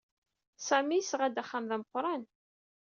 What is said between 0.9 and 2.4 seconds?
yesɣa-d axxam d ameqran.